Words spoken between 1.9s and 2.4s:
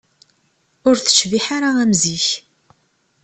zik.